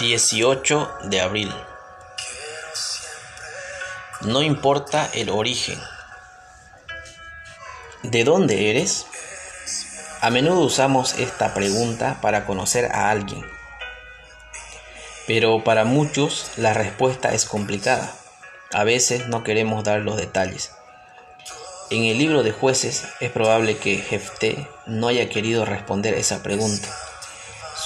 [0.00, 1.54] 18 de abril.
[4.22, 5.78] No importa el origen.
[8.02, 9.06] ¿De dónde eres?
[10.20, 13.44] A menudo usamos esta pregunta para conocer a alguien,
[15.26, 18.14] pero para muchos la respuesta es complicada.
[18.72, 20.72] A veces no queremos dar los detalles.
[21.90, 26.88] En el libro de jueces es probable que Jefté no haya querido responder esa pregunta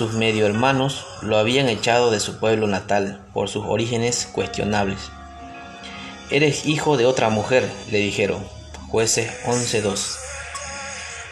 [0.00, 5.10] sus medio hermanos lo habían echado de su pueblo natal por sus orígenes cuestionables.
[6.30, 8.42] Eres hijo de otra mujer, le dijeron,
[8.88, 10.16] jueces 11.2.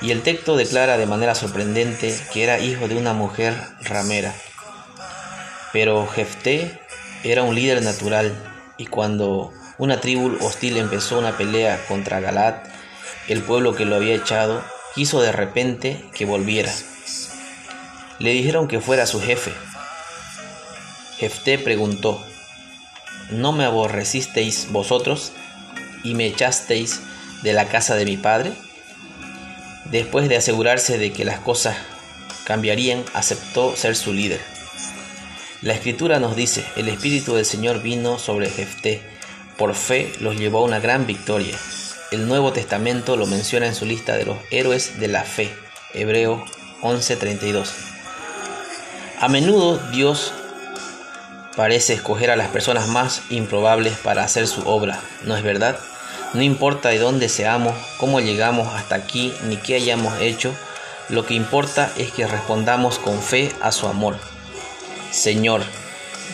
[0.02, 4.34] Y el texto declara de manera sorprendente que era hijo de una mujer ramera.
[5.72, 6.78] Pero Jefté
[7.24, 8.34] era un líder natural
[8.76, 12.66] y cuando una tribu hostil empezó una pelea contra Galat,
[13.28, 14.62] el pueblo que lo había echado,
[14.94, 16.70] quiso de repente que volviera.
[18.18, 19.52] Le dijeron que fuera su jefe.
[21.18, 22.24] Jefté preguntó,
[23.30, 25.32] ¿no me aborrecisteis vosotros
[26.04, 27.00] y me echasteis
[27.42, 28.52] de la casa de mi padre?
[29.84, 31.76] Después de asegurarse de que las cosas
[32.44, 34.40] cambiarían, aceptó ser su líder.
[35.60, 39.02] La escritura nos dice, el Espíritu del Señor vino sobre Jefté,
[39.56, 41.56] por fe los llevó a una gran victoria.
[42.10, 45.52] El Nuevo Testamento lo menciona en su lista de los héroes de la fe,
[45.94, 46.44] Hebreo
[46.80, 47.97] 11:32.
[49.20, 50.32] A menudo Dios
[51.56, 55.76] parece escoger a las personas más improbables para hacer su obra, ¿no es verdad?
[56.34, 60.54] No importa de dónde seamos, cómo llegamos hasta aquí, ni qué hayamos hecho,
[61.08, 64.16] lo que importa es que respondamos con fe a su amor.
[65.10, 65.62] Señor,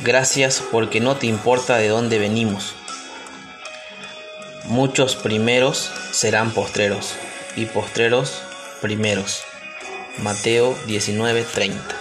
[0.02, 2.74] gracias porque no te importa de dónde venimos.
[4.64, 7.14] Muchos primeros serán postreros
[7.56, 8.42] y postreros
[8.82, 9.42] primeros.
[10.18, 11.93] Mateo 19:30